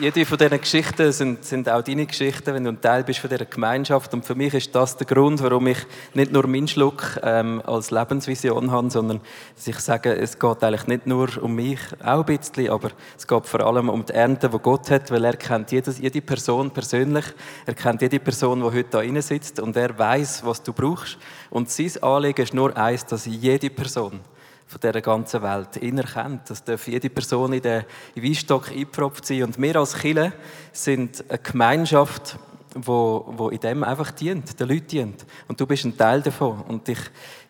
[0.00, 3.30] Jede von diesen Geschichten sind, sind auch deine Geschichten, wenn du ein Teil bist von
[3.30, 4.14] dieser Gemeinschaft.
[4.14, 5.78] Und für mich ist das der Grund, warum ich
[6.14, 9.20] nicht nur meinen Schluck ähm, als Lebensvision habe, sondern
[9.56, 13.26] dass ich sage, es geht eigentlich nicht nur um mich, auch ein bisschen, aber es
[13.26, 16.70] geht vor allem um die Ernte, die Gott hat, weil er kennt jedes, jede Person
[16.70, 17.24] persönlich.
[17.66, 21.18] Er kennt jede Person, die heute drin sitzt und er weiß, was du brauchst.
[21.50, 24.20] Und sein Anliegen ist nur eins, dass jede Person
[24.68, 26.50] von dieser ganzen Welt innerkennt.
[26.50, 29.44] Das darf jede Person in den Weinstock eingepropft sein.
[29.44, 30.34] Und wir als Chile
[30.72, 32.38] sind eine Gemeinschaft,
[32.74, 35.26] wo, wo in dem einfach dient, den Leuten dient.
[35.48, 36.60] Und du bist ein Teil davon.
[36.68, 36.98] Und ich,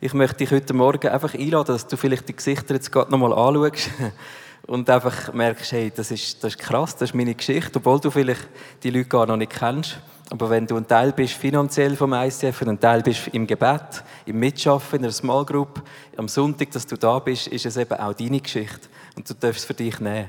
[0.00, 3.33] ich möchte dich heute Morgen einfach einladen, dass du vielleicht die Gesichter jetzt gerade nochmal
[3.33, 3.90] anschaust
[4.66, 8.11] und einfach merkst, hey, das ist, das ist krass, das ist meine Geschichte, obwohl du
[8.11, 8.49] vielleicht
[8.83, 9.99] die Leute gar noch nicht kennst.
[10.31, 14.38] Aber wenn du ein Teil bist finanziell vom ICF ein Teil bist im Gebet, im
[14.38, 15.83] Mitschaffen, in einer Small Group,
[16.16, 18.88] am Sonntag, dass du da bist, ist es eben auch deine Geschichte.
[19.16, 20.29] Und du darfst es für dich nehmen.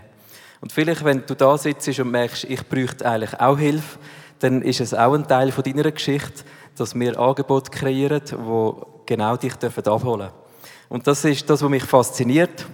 [0.62, 4.00] Und vielleicht, wenn du da sitzt und merkst, ich bräuchte eigentlich auch Hilfe,
[4.40, 6.44] dann ist es auch ein Teil von deiner Geschichte,
[6.78, 8.72] dass wir Angebote kreieren, die
[9.06, 10.34] genau dich abholen dürfen.
[10.88, 12.66] Und das ist das, was mich fasziniert.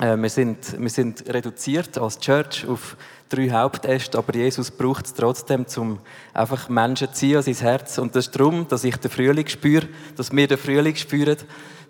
[0.00, 2.96] Äh, wir sind, wir sind reduziert als Church auf
[3.28, 5.98] drei Hauptäste, aber Jesus braucht es trotzdem, um
[6.32, 7.98] einfach Menschen zu ziehen an sein Herz.
[7.98, 11.36] Und das ist darum, dass ich den Frühling spüre, dass wir den Frühling spüren,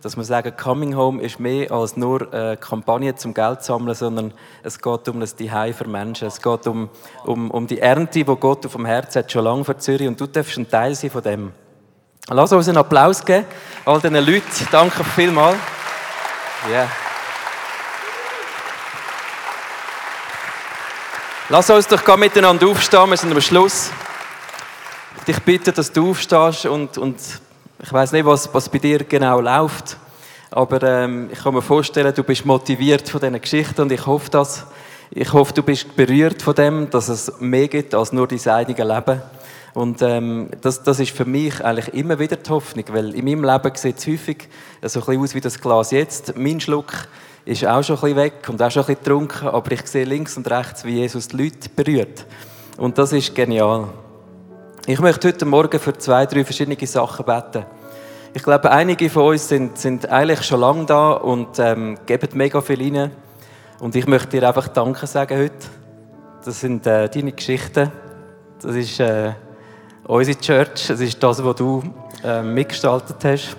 [0.01, 4.33] dass wir sagen, Coming Home ist mehr als nur eine Kampagne zum Geld sammeln, sondern
[4.63, 6.29] es geht um das Zuhause für Menschen.
[6.29, 6.89] Es geht um,
[7.25, 10.07] um, um die Ernte, die Gott auf dem Herz hat, schon lange für Zürich.
[10.07, 11.53] Und du darfst ein Teil sein von dem.
[12.29, 13.47] Lass uns einen Applaus geben,
[13.85, 14.69] all diesen Leuten.
[14.71, 15.57] Danke vielmals.
[16.69, 16.89] Yeah.
[21.51, 23.91] Lass uns doch miteinander aufstehen, wir sind am Schluss.
[25.27, 27.17] Ich bitte, dass du aufstehst und, und
[27.83, 29.97] ich weiß nicht, was, was bei dir genau läuft,
[30.51, 34.29] aber ähm, ich kann mir vorstellen, du bist motiviert von diesen Geschichten und ich hoffe,
[34.29, 34.67] dass,
[35.11, 38.87] ich hoffe, du bist berührt von dem, dass es mehr gibt als nur dein eigenes
[38.87, 39.23] Leben.
[39.73, 43.45] Und ähm, das, das ist für mich eigentlich immer wieder die Hoffnung, weil in meinem
[43.45, 44.49] Leben sieht es häufig
[44.83, 46.37] so ein bisschen aus wie das Glas jetzt.
[46.37, 46.93] Mein Schluck
[47.49, 50.05] ist auch schon ein bisschen weg und auch schon ein bisschen getrunken, aber ich sehe
[50.05, 52.27] links und rechts, wie Jesus die Leute berührt.
[52.77, 53.89] Und das ist genial.
[54.87, 57.65] Ich möchte heute Morgen für zwei, drei verschiedene Sachen beten.
[58.35, 62.61] Ich glaube, einige von uns sind, sind eigentlich schon lange da und ähm, geben mega
[62.61, 63.13] viel rein.
[63.81, 65.67] Und ich möchte dir einfach Danke sagen heute.
[66.45, 67.91] Das sind äh, deine Geschichten.
[68.61, 69.33] Das ist äh,
[70.05, 70.89] unsere Church.
[70.89, 71.83] Das ist das, was du
[72.23, 73.57] äh, mitgestaltet hast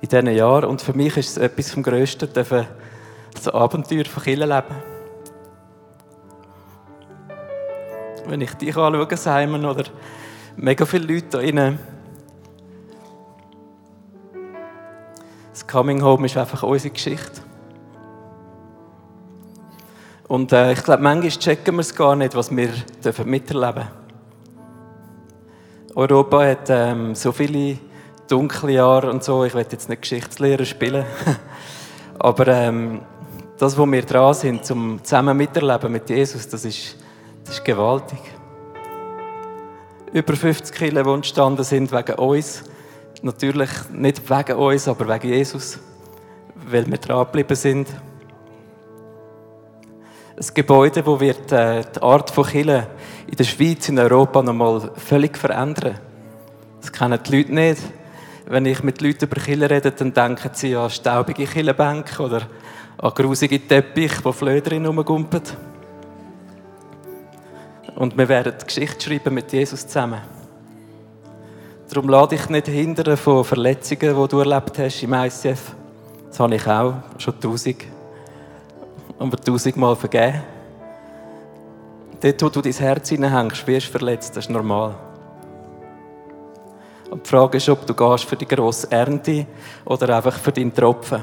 [0.00, 0.64] in diesen Jahren.
[0.64, 4.90] Und für mich ist es etwas vom Größten, das Abenteuer von Kirche leben.
[8.26, 9.84] Wenn ich dich anschaue, Simon, oder
[10.56, 11.78] mega viele Leute da drinnen,
[15.50, 17.42] das Coming Home ist einfach unsere Geschichte.
[20.28, 22.70] Und äh, ich glaube, manchmal checken wir es gar nicht, was wir
[23.24, 24.00] miterleben dürfen.
[25.96, 27.78] Europa hat ähm, so viele
[28.30, 29.44] dunkle Jahre und so.
[29.44, 31.04] Ich werde jetzt nicht Geschichtslehrer spielen.
[32.18, 33.00] Aber ähm,
[33.58, 36.96] das, wo wir dran sind, zum zusammen miterleben mit Jesus, das ist,
[37.44, 38.20] das ist gewaltig.
[40.12, 42.62] Über 50 Kinder, die entstanden sind wegen uns.
[43.22, 45.78] Natürlich nicht wegen uns, aber wegen Jesus.
[46.54, 47.88] Weil wir dran geblieben sind.
[50.36, 52.86] Ein Gebäude, das wird äh, die Art von Kirche
[53.26, 55.98] in der Schweiz, in Europa nochmal völlig verändern.
[56.80, 57.82] Das kennen die Leute nicht.
[58.50, 62.42] Wenn ich mit Leuten über Kirche rede, dann denken sie an staubige Kirchenbänke oder
[62.98, 65.42] an grusige Teppiche, wo Flöderin rumgumpen.
[67.94, 70.20] Und wir werden Geschichte schreiben mit Jesus zusammen.
[71.88, 75.76] Darum lade ich nicht hindern von Verletzungen, die du erlebt hast im ICF.
[76.28, 77.84] Das habe ich auch, schon tausend.
[79.16, 80.42] Aber tausendmal vergeben.
[82.20, 84.96] Dort, wo du dein Herz hineinhängst, wirst du verletzt, das ist normal.
[87.10, 89.46] Und die Frage ist, ob du gehst für die grosse Ernte
[89.84, 91.20] oder einfach für deinen Tropfen.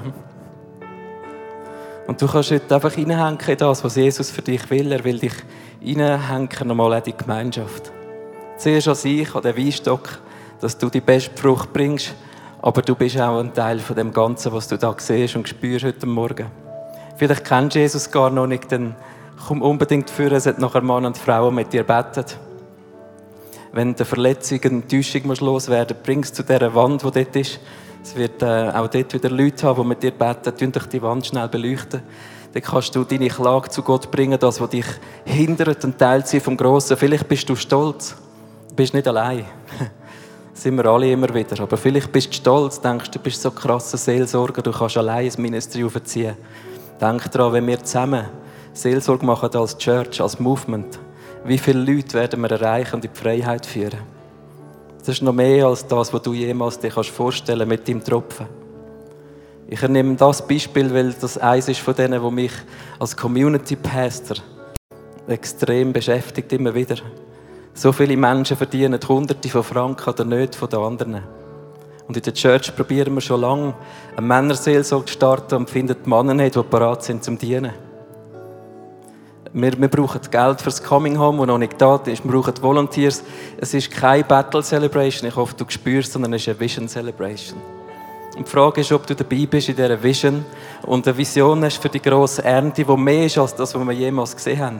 [2.07, 4.91] Und du kannst heute einfach hineinhängen in das, was Jesus für dich will.
[4.91, 5.33] Er will dich
[5.79, 7.91] hineinhängen, nochmal in die Gemeinschaft.
[8.57, 10.19] Zuerst an sich, an den Weinstock,
[10.59, 12.13] dass du die beste Frucht bringst,
[12.61, 15.85] aber du bist auch ein Teil von dem Ganzen, was du da siehst und spürst
[15.85, 16.47] heute Morgen.
[17.15, 18.95] Vielleicht kennst du Jesus gar noch nicht, dann
[19.47, 22.37] komm unbedingt für, es hat nachher Mann und Frau mit dir betet.
[23.77, 27.59] Wenn der Verletzung und Enttäuschung muss loswerden bring es zu dieser Wand, die dort ist.
[28.01, 30.57] Es wird äh, auch dort wieder Leute haben, die mit dir beten.
[30.57, 32.01] Tun dich die Wand schnell beleuchten.
[32.53, 34.87] Dann kannst du deine Klage zu Gott bringen, das, was dich
[35.25, 36.97] hindert und teilt sie vom Grossen.
[36.97, 38.15] Vielleicht bist du stolz.
[38.69, 39.45] Du bist nicht allein.
[40.51, 41.61] Das sind wir alle immer wieder.
[41.61, 45.39] Aber vielleicht bist du stolz, denkst du bist so krasser Seelsorger, du kannst allein ein
[45.39, 46.35] Ministry aufziehen.
[46.99, 48.25] Denk daran, wenn wir zusammen
[48.73, 50.97] Seelsorge machen als Church, als Movement,
[51.47, 53.99] wie viele Leute werden wir erreichen und in die Freiheit führen?
[54.99, 58.47] Das ist noch mehr als das, was du jemals dir vorstellen kannst mit deinem Tropfen.
[59.69, 62.51] Ich nehme das Beispiel, weil das eins ist von denen, wo mich
[62.99, 64.37] als Community Pastor
[65.27, 66.95] extrem beschäftigt, immer wieder.
[67.73, 71.23] So viele Menschen verdienen Hunderte von Franken oder nicht von den anderen.
[72.07, 73.73] Und in der Church probieren wir schon lange,
[74.15, 77.86] eine Männerseelsorge zu starten und finden Männer nicht, die bereit sind zum Dienen.
[79.59, 82.23] Wir, wir brauchen Geld fürs Coming Home, das noch nicht da ist.
[82.23, 83.23] Wir brauchen Volunteers.
[83.57, 87.59] Es ist keine Battle Celebration, ich hoffe, du spürst, sondern es ist eine Vision Celebration.
[88.37, 90.45] Und die Frage ist, ob du dabei bist in dieser Vision
[90.83, 93.93] und eine Vision hast für die grosse Ernte, die mehr ist als das, was wir
[93.93, 94.79] jemals gesehen haben.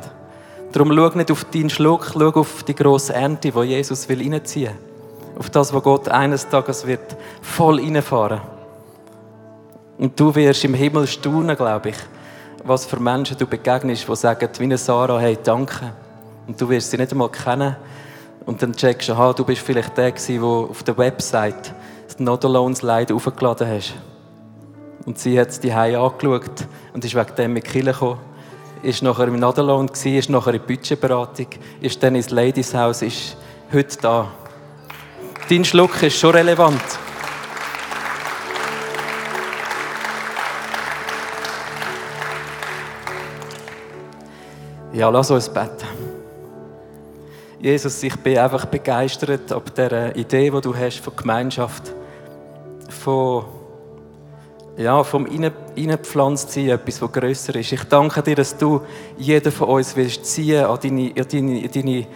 [0.71, 4.73] Darum schau nicht auf deinen Schluck, schau auf die grosse Ernte, die Jesus will reinziehen
[4.73, 8.41] will auf das, wo Gott eines Tages wird voll reinfahren.
[9.97, 11.95] Und du wirst im Himmel staunen, glaube ich,
[12.63, 15.91] was für Menschen du begegnest, die sagen, wie eine Sarah, hey, danke.
[16.47, 17.75] Und du wirst sie nicht einmal kennen.
[18.45, 21.73] Und dann checkst du, aha, du bist vielleicht der der auf der Website
[22.07, 23.93] das Not Alone Slide aufgeladen hast.
[25.05, 28.19] Und sie hat es die angeschaut und ist wegen dem mit Kille gekommen.
[28.83, 31.47] Ist nachher im Not Alone ist nachher in Budgetberatung,
[31.81, 33.37] ist dann ins Ladies House, ist
[33.73, 34.27] heute da.
[35.49, 36.81] Dein Schluck ist schon relevant.
[44.97, 45.85] Ja, lass uns beten.
[47.59, 51.93] Jesus, ich bin einfach begeistert ab der Idee, die du hast von Gemeinschaft,
[52.89, 53.45] von
[54.75, 55.27] ja, vom
[55.75, 57.73] Innenpflanzt sein, etwas, was grösser ist.
[57.73, 58.81] Ich danke dir, dass du
[59.19, 62.07] jeden von uns willst ziehen an deine, an deine, deine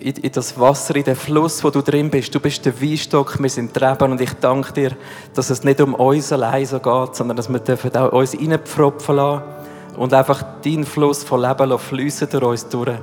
[0.00, 2.34] in, in, das Wasser, in den Fluss, wo du drin bist.
[2.34, 4.92] Du bist der Weinstock, wir sind Treben und ich danke dir,
[5.34, 9.16] dass es nicht um uns allein so geht, sondern dass wir dürfen auch uns reinpfropfen
[9.16, 9.63] lassen
[9.96, 12.98] und einfach deinen Fluss von Leben fließen durch uns durch.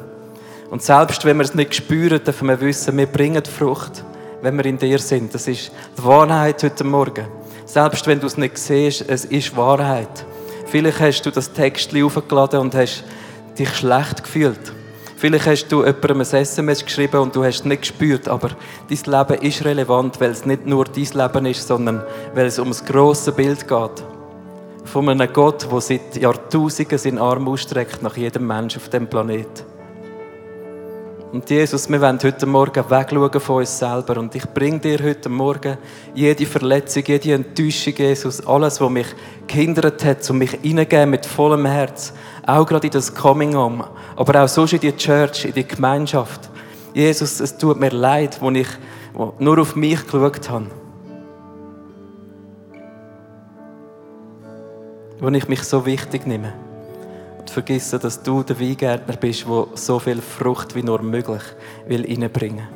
[0.70, 4.04] Und selbst wenn wir es nicht spüren, dürfen wir wissen, wir bringen Frucht,
[4.42, 5.34] wenn wir in dir sind.
[5.34, 7.28] Das ist die Wahrheit heute Morgen.
[7.66, 10.26] Selbst wenn du es nicht siehst, es ist Wahrheit.
[10.66, 13.04] Vielleicht hast du das Text aufgeladen und hast
[13.60, 14.74] dich schlecht gefühlt.
[15.18, 18.50] Vielleicht hast du jemandem ein SMS geschrieben und du hast es nicht gespürt, aber
[18.90, 22.70] dein Leben ist relevant, weil es nicht nur dein Leben ist, sondern weil es um
[22.70, 24.04] das grosse Bild geht.
[24.84, 29.72] Von einem Gott, der seit Jahrtausenden seinen Arm ausstreckt nach jedem Menschen auf dem Planeten.
[31.32, 34.18] Und Jesus, wir wollen heute Morgen wegschauen von uns selber.
[34.20, 35.78] Und ich bringe dir heute Morgen
[36.14, 39.08] jede Verletzung, jede Enttäuschung, Jesus, alles, was mich
[39.48, 42.12] gehindert hat, um mich hineingeben mit vollem Herz.
[42.46, 46.50] Auch gerade in das Coming Home, aber auch sonst in die Church, in die Gemeinschaft.
[46.94, 48.68] Jesus, es tut mir leid, wo ich
[49.40, 50.81] nur auf mich geschaut habe.
[55.22, 56.52] Wo ich mich so wichtig nehme
[57.52, 61.42] vergessen, dass du der Weingärtner bist, der so viel Frucht wie nur möglich
[61.88, 62.68] will reinbringen.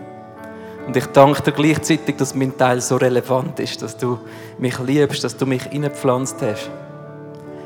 [0.86, 4.20] Und ich danke dir gleichzeitig, dass mein Teil so relevant ist, dass du
[4.60, 6.70] mich liebst, dass du mich reingepflanzt hast.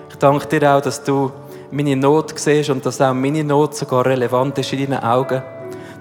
[0.10, 1.32] Ich danke dir auch, dass du
[1.72, 5.42] meine Not siehst und dass auch meine Not sogar relevant ist in deinen Augen.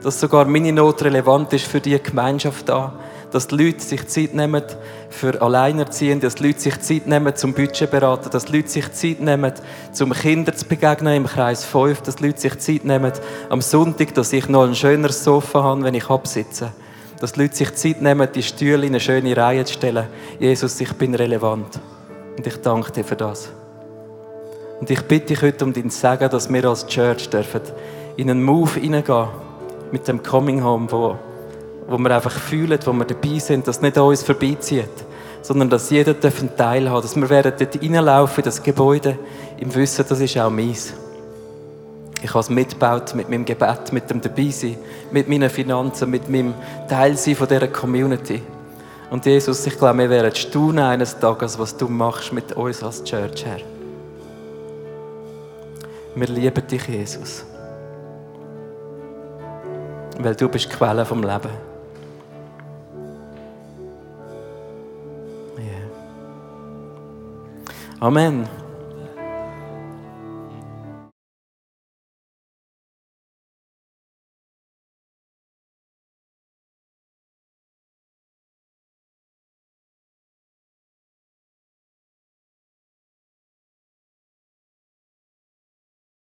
[0.02, 2.92] Dass sogar meine Not relevant ist für die Gemeinschaft da.
[3.30, 4.62] Dass die Leute sich Zeit nehmen
[5.10, 8.90] für Alleinerziehende, dass die Leute sich Zeit nehmen zum Budget beraten, dass die Leute sich
[8.92, 9.52] Zeit nehmen,
[9.92, 13.12] zum Kindern zu begegnen im Kreis 5, dass die Leute sich Zeit nehmen
[13.50, 16.72] am Sonntag, dass ich noch ein schöneres Sofa habe, wenn ich absitze.
[17.20, 20.06] Dass die Leute sich Zeit nehmen, die Stühle in eine schöne Reihe zu stellen.
[20.38, 21.80] Jesus, ich bin relevant.
[22.36, 23.50] Und ich danke dir für das.
[24.80, 27.62] Und ich bitte dich heute um dein Segen, dass wir als Church dürfen
[28.16, 29.28] in einen Move hineingehen
[29.90, 31.18] mit dem Coming Home, wo,
[31.88, 34.84] wo wir einfach fühlen, wo wir dabei sind, dass nicht an uns vorbeizieht,
[35.40, 39.18] sondern dass jeder einen Teil hat, dass wir werden dort reinlaufen in das Gebäude
[39.58, 40.92] im Wissen, das ist auch meins.
[42.20, 44.76] Ich habe es mitgebaut mit meinem Gebet, mit dem Dabeisein,
[45.12, 46.52] mit meinen Finanzen, mit meinem
[46.88, 48.42] Teilsein von dieser Community.
[49.10, 53.02] Und Jesus, ich glaube, wir werden staunen eines Tages, was du machst mit uns als
[53.04, 53.60] Church, Herr.
[56.14, 57.46] Wir lieben dich, Jesus.
[60.18, 61.67] Weil du bist die Quelle vom Leben.
[68.00, 68.67] Amen.